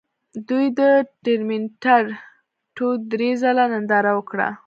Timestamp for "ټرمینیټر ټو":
1.23-2.87